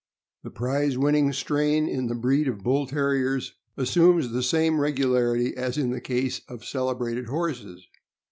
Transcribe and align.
The 0.43 0.49
prize 0.49 0.97
winning 0.97 1.31
strain 1.31 1.87
in 1.87 2.07
the 2.07 2.15
breed 2.15 2.47
of 2.47 2.63
Bull 2.63 2.87
Terriers 2.87 3.53
assumes 3.77 4.31
the 4.31 4.41
same 4.41 4.79
regularity 4.81 5.55
as 5.55 5.77
in 5.77 5.91
the 5.91 6.01
case 6.01 6.41
of 6.47 6.65
celebrated 6.65 7.27
horses. 7.27 7.87